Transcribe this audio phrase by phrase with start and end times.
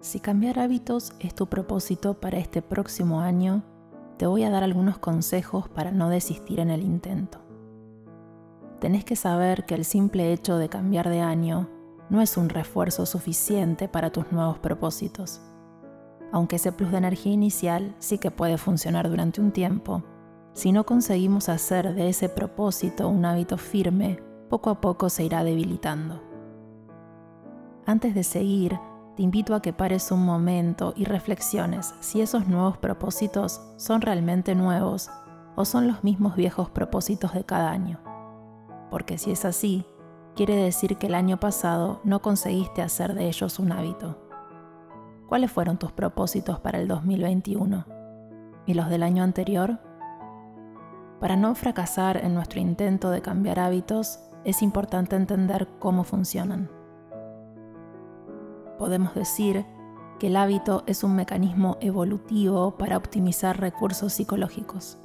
[0.00, 3.62] Si cambiar hábitos es tu propósito para este próximo año,
[4.16, 7.38] te voy a dar algunos consejos para no desistir en el intento.
[8.80, 11.68] Tenés que saber que el simple hecho de cambiar de año
[12.08, 15.42] no es un refuerzo suficiente para tus nuevos propósitos.
[16.32, 20.02] Aunque ese plus de energía inicial sí que puede funcionar durante un tiempo,
[20.54, 25.44] si no conseguimos hacer de ese propósito un hábito firme, poco a poco se irá
[25.44, 26.22] debilitando.
[27.84, 28.78] Antes de seguir,
[29.20, 34.54] te invito a que pares un momento y reflexiones si esos nuevos propósitos son realmente
[34.54, 35.10] nuevos
[35.56, 38.00] o son los mismos viejos propósitos de cada año.
[38.90, 39.84] Porque si es así,
[40.34, 44.16] quiere decir que el año pasado no conseguiste hacer de ellos un hábito.
[45.28, 47.84] ¿Cuáles fueron tus propósitos para el 2021?
[48.64, 49.80] ¿Y los del año anterior?
[51.20, 56.79] Para no fracasar en nuestro intento de cambiar hábitos, es importante entender cómo funcionan.
[58.80, 59.66] Podemos decir
[60.18, 64.96] que el hábito es un mecanismo evolutivo para optimizar recursos psicológicos.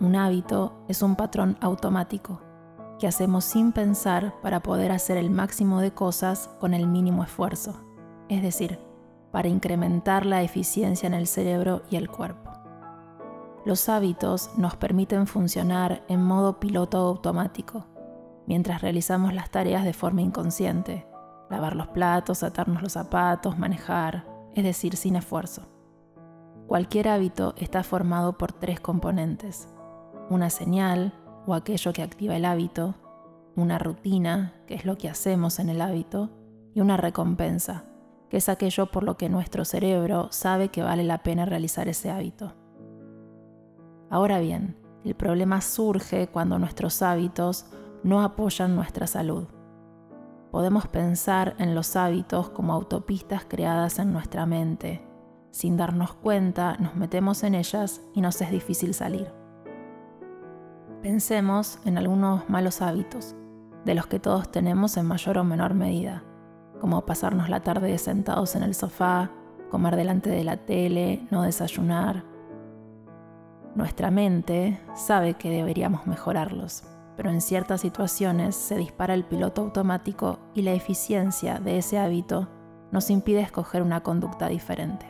[0.00, 2.42] Un hábito es un patrón automático
[2.98, 7.80] que hacemos sin pensar para poder hacer el máximo de cosas con el mínimo esfuerzo,
[8.28, 8.80] es decir,
[9.30, 12.50] para incrementar la eficiencia en el cerebro y el cuerpo.
[13.64, 17.86] Los hábitos nos permiten funcionar en modo piloto automático,
[18.48, 21.06] mientras realizamos las tareas de forma inconsciente,
[21.50, 25.68] lavar los platos, atarnos los zapatos, manejar, es decir, sin esfuerzo.
[26.66, 29.68] Cualquier hábito está formado por tres componentes,
[30.30, 31.12] una señal,
[31.46, 32.94] o aquello que activa el hábito,
[33.56, 36.30] una rutina, que es lo que hacemos en el hábito,
[36.72, 37.84] y una recompensa,
[38.28, 42.10] que es aquello por lo que nuestro cerebro sabe que vale la pena realizar ese
[42.10, 42.54] hábito.
[44.08, 47.66] Ahora bien, el problema surge cuando nuestros hábitos
[48.04, 49.48] no apoyan nuestra salud.
[50.50, 55.00] Podemos pensar en los hábitos como autopistas creadas en nuestra mente.
[55.52, 59.32] Sin darnos cuenta, nos metemos en ellas y nos es difícil salir.
[61.02, 63.36] Pensemos en algunos malos hábitos,
[63.84, 66.24] de los que todos tenemos en mayor o menor medida,
[66.80, 69.30] como pasarnos la tarde sentados en el sofá,
[69.70, 72.24] comer delante de la tele, no desayunar.
[73.76, 76.84] Nuestra mente sabe que deberíamos mejorarlos,
[77.20, 82.48] pero en ciertas situaciones se dispara el piloto automático y la eficiencia de ese hábito
[82.92, 85.04] nos impide escoger una conducta diferente.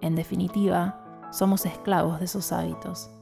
[0.00, 3.14] En definitiva, somos esclavos de esos hábitos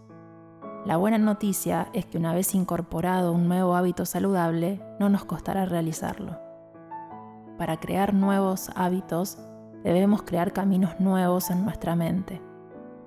[0.85, 5.65] la buena noticia es que una vez incorporado un nuevo hábito saludable, no nos costará
[5.65, 6.41] realizarlo.
[7.57, 9.39] Para crear nuevos hábitos,
[9.85, 12.43] debemos crear caminos nuevos en nuestra mente.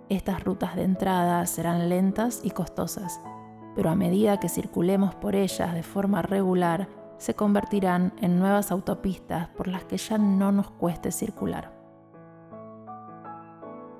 [0.07, 3.19] Estas rutas de entrada serán lentas y costosas,
[3.75, 6.87] pero a medida que circulemos por ellas de forma regular,
[7.17, 11.73] se convertirán en nuevas autopistas por las que ya no nos cueste circular.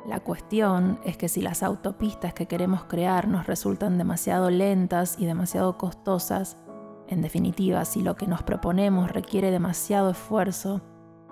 [0.06, 5.26] La cuestión es que si las autopistas que queremos crear nos resultan demasiado lentas y
[5.26, 6.58] demasiado costosas,
[7.08, 10.82] en definitiva, si lo que nos proponemos requiere demasiado esfuerzo,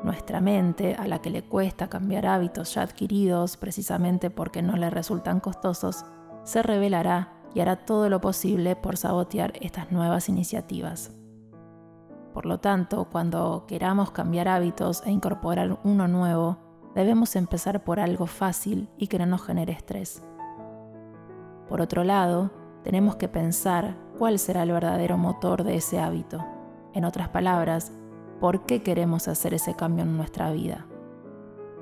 [0.04, 4.90] nuestra mente, a la que le cuesta cambiar hábitos ya adquiridos precisamente porque no le
[4.90, 6.06] resultan costosos,
[6.44, 11.12] se rebelará y hará todo lo posible por sabotear estas nuevas iniciativas.
[12.34, 16.58] Por lo tanto, cuando queramos cambiar hábitos e incorporar uno nuevo,
[16.96, 20.24] debemos empezar por algo fácil y que no nos genere estrés.
[21.70, 22.52] Por otro lado,
[22.84, 26.44] tenemos que pensar cuál será el verdadero motor de ese hábito.
[26.94, 27.92] En otras palabras,
[28.40, 30.86] ¿por qué queremos hacer ese cambio en nuestra vida?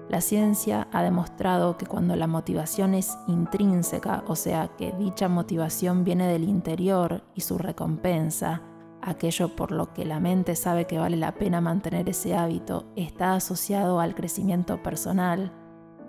[0.09, 6.03] La ciencia ha demostrado que cuando la motivación es intrínseca, o sea, que dicha motivación
[6.03, 8.61] viene del interior y su recompensa,
[9.01, 13.35] aquello por lo que la mente sabe que vale la pena mantener ese hábito está
[13.35, 15.53] asociado al crecimiento personal,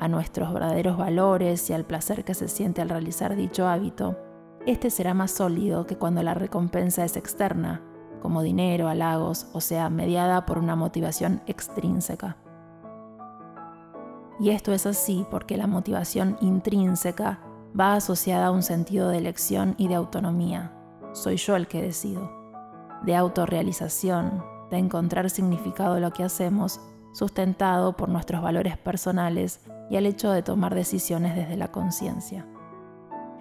[0.01, 4.19] a nuestros verdaderos valores y al placer que se siente al realizar dicho hábito,
[4.67, 7.83] este será más sólido que cuando la recompensa es externa,
[8.21, 12.37] como dinero, halagos, o sea, mediada por una motivación extrínseca.
[14.41, 17.41] Y esto es así porque la motivación intrínseca
[17.79, 20.73] va asociada a un sentido de elección y de autonomía.
[21.13, 22.43] Soy yo el que decido
[23.05, 26.81] de autorrealización, de encontrar significado en lo que hacemos,
[27.13, 32.47] sustentado por nuestros valores personales y el hecho de tomar decisiones desde la conciencia.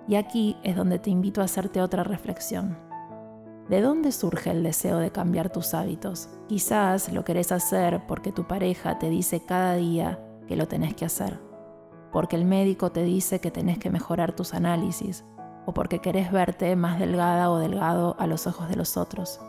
[0.07, 2.77] Y aquí es donde te invito a hacerte otra reflexión.
[3.69, 6.29] ¿De dónde surge el deseo de cambiar tus hábitos?
[6.47, 10.19] Quizás lo querés hacer porque tu pareja te dice cada día
[10.51, 11.39] que lo tenés que hacer,
[12.11, 15.23] porque el médico te dice que tenés que mejorar tus análisis,
[15.65, 19.39] o porque querés verte más delgada o delgado a los ojos de los otros.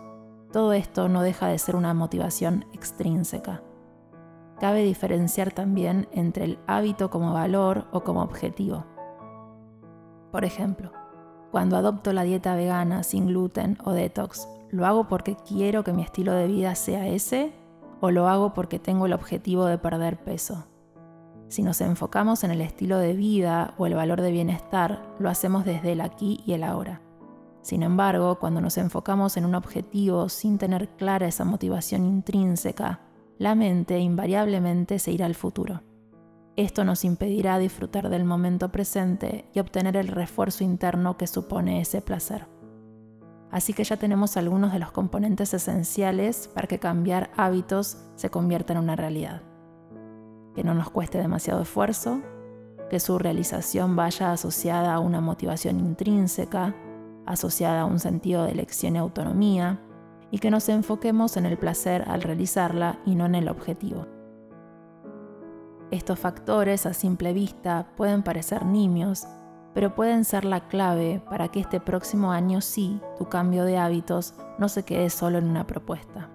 [0.53, 3.65] Todo esto no deja de ser una motivación extrínseca.
[4.61, 8.85] cabe diferenciar también entre el hábito como valor o como objetivo.
[10.31, 10.93] Por ejemplo,
[11.51, 16.03] cuando adopto la dieta vegana sin gluten o detox, ¿lo hago porque quiero que mi
[16.03, 17.53] estilo de vida sea ese
[18.01, 20.69] o lo hago porque tengo el objetivo de perder peso?
[21.53, 25.67] Si nos enfocamos en el estilo de vida o el valor de bienestar, lo hacemos
[25.67, 27.03] desde el aquí y el ahora.
[27.61, 33.01] Sin embargo, cuando nos enfocamos en un objetivo sin tener clara esa motivación intrínseca,
[33.37, 35.83] la mente invariablemente se irá al futuro.
[36.57, 42.01] Esto nos impedirá disfrutar del momento presente y obtener el refuerzo interno que supone ese
[42.01, 42.47] placer.
[43.51, 48.73] Así que ya tenemos algunos de los componentes esenciales para que cambiar hábitos se convierta
[48.73, 49.43] en una realidad
[50.55, 52.21] que no nos cueste demasiado esfuerzo,
[52.91, 56.75] que su realización vaya asociada a una motivación intrínseca,
[57.27, 59.81] asociada a un sentido de elección y autonomía,
[60.31, 64.07] y que nos enfoquemos en el placer al realizarla y no en el objetivo.
[65.91, 69.27] Estos factores a simple vista pueden parecer nimios,
[69.75, 74.35] pero pueden ser la clave para que este próximo año sí tu cambio de hábitos
[74.59, 76.31] no se quede solo en una propuesta.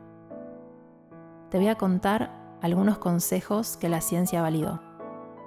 [1.50, 4.82] Te voy a contar algunos consejos que la ciencia validó.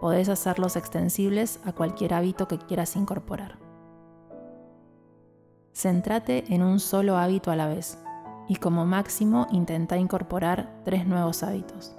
[0.00, 3.58] Podés hacerlos extensibles a cualquier hábito que quieras incorporar.
[5.72, 7.98] Centrate en un solo hábito a la vez
[8.48, 11.94] y como máximo intenta incorporar tres nuevos hábitos.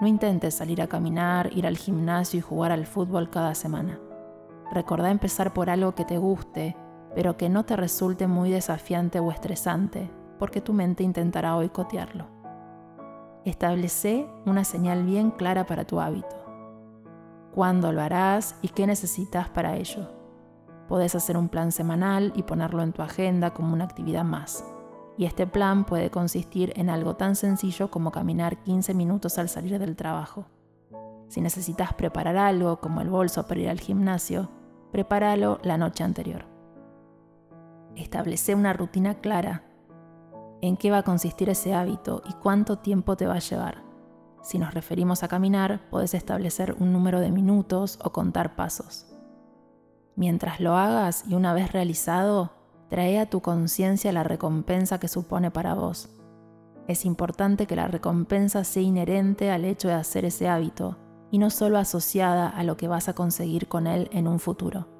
[0.00, 3.98] No intentes salir a caminar, ir al gimnasio y jugar al fútbol cada semana.
[4.70, 6.76] Recordá empezar por algo que te guste,
[7.14, 12.39] pero que no te resulte muy desafiante o estresante, porque tu mente intentará boicotearlo.
[13.44, 16.36] Establece una señal bien clara para tu hábito.
[17.54, 20.10] Cuándo lo harás y qué necesitas para ello.
[20.88, 24.64] Podés hacer un plan semanal y ponerlo en tu agenda como una actividad más.
[25.16, 29.78] Y este plan puede consistir en algo tan sencillo como caminar 15 minutos al salir
[29.78, 30.44] del trabajo.
[31.28, 34.50] Si necesitas preparar algo como el bolso para ir al gimnasio,
[34.92, 36.44] prepáralo la noche anterior.
[37.96, 39.69] Establece una rutina clara
[40.60, 43.82] en qué va a consistir ese hábito y cuánto tiempo te va a llevar.
[44.42, 49.06] Si nos referimos a caminar, puedes establecer un número de minutos o contar pasos.
[50.16, 52.52] Mientras lo hagas y una vez realizado,
[52.88, 56.10] trae a tu conciencia la recompensa que supone para vos.
[56.88, 60.98] Es importante que la recompensa sea inherente al hecho de hacer ese hábito
[61.30, 64.99] y no solo asociada a lo que vas a conseguir con él en un futuro.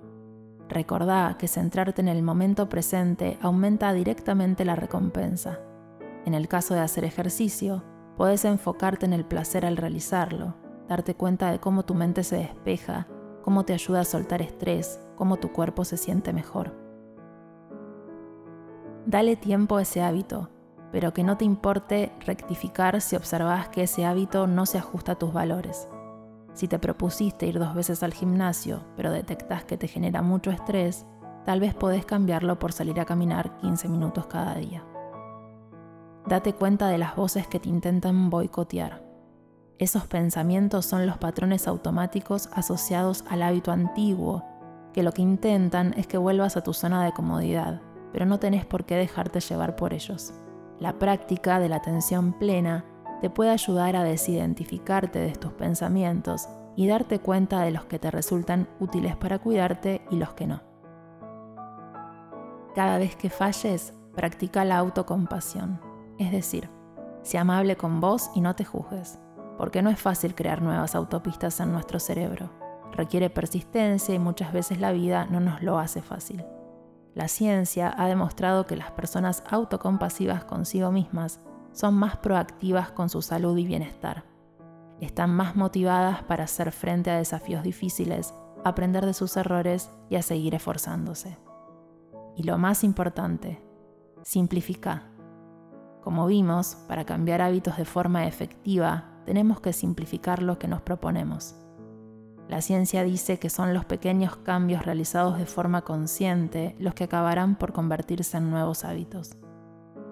[0.70, 5.58] Recordá que centrarte en el momento presente aumenta directamente la recompensa.
[6.25, 7.82] En el caso de hacer ejercicio,
[8.17, 10.55] puedes enfocarte en el placer al realizarlo,
[10.88, 13.08] darte cuenta de cómo tu mente se despeja,
[13.43, 16.72] cómo te ayuda a soltar estrés, cómo tu cuerpo se siente mejor.
[19.06, 20.50] Dale tiempo a ese hábito,
[20.93, 25.19] pero que no te importe rectificar si observas que ese hábito no se ajusta a
[25.19, 25.88] tus valores.
[26.60, 31.06] Si te propusiste ir dos veces al gimnasio, pero detectas que te genera mucho estrés,
[31.46, 34.84] tal vez podés cambiarlo por salir a caminar 15 minutos cada día.
[36.26, 39.02] Date cuenta de las voces que te intentan boicotear.
[39.78, 44.44] Esos pensamientos son los patrones automáticos asociados al hábito antiguo,
[44.92, 47.80] que lo que intentan es que vuelvas a tu zona de comodidad,
[48.12, 50.34] pero no tenés por qué dejarte llevar por ellos.
[50.79, 52.84] La práctica de la atención plena
[53.20, 58.10] te puede ayudar a desidentificarte de tus pensamientos y darte cuenta de los que te
[58.10, 60.62] resultan útiles para cuidarte y los que no.
[62.74, 65.81] Cada vez que falles, practica la autocompasión,
[66.19, 66.70] es decir,
[67.22, 69.19] sea amable con vos y no te juzgues,
[69.58, 72.50] porque no es fácil crear nuevas autopistas en nuestro cerebro.
[72.93, 76.44] Requiere persistencia y muchas veces la vida no nos lo hace fácil.
[77.15, 81.41] La ciencia ha demostrado que las personas autocompasivas consigo mismas
[81.72, 84.24] son más proactivas con su salud y bienestar.
[85.00, 88.34] Están más motivadas para hacer frente a desafíos difíciles,
[88.65, 91.39] aprender de sus errores y a seguir esforzándose.
[92.36, 93.62] Y lo más importante,
[94.22, 95.05] simplifica.
[96.03, 101.55] Como vimos, para cambiar hábitos de forma efectiva, tenemos que simplificar lo que nos proponemos.
[102.48, 107.56] La ciencia dice que son los pequeños cambios realizados de forma consciente los que acabarán
[107.56, 109.36] por convertirse en nuevos hábitos.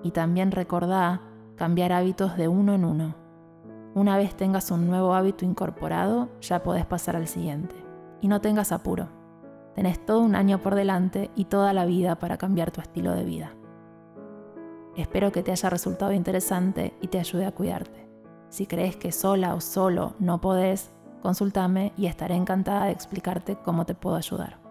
[0.04, 1.20] Y también recordá
[1.58, 3.14] cambiar hábitos de uno en uno.
[3.94, 7.74] Una vez tengas un nuevo hábito incorporado, ya podés pasar al siguiente.
[8.20, 9.08] Y no tengas apuro.
[9.74, 13.24] Tenés todo un año por delante y toda la vida para cambiar tu estilo de
[13.24, 13.52] vida.
[14.96, 18.08] Espero que te haya resultado interesante y te ayude a cuidarte.
[18.48, 23.84] Si crees que sola o solo no podés, consultame y estaré encantada de explicarte cómo
[23.84, 24.67] te puedo ayudar.